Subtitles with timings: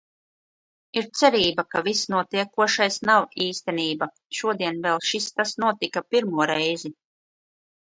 [1.01, 4.09] Ir cerība, ka viss notiekošais nav īstenība.
[4.41, 6.95] Šodien vēl šis tas notika pirmo reizi.